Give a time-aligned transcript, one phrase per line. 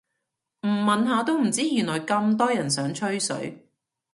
[0.61, 3.69] 唔問下都唔知原來咁多人咁想吹水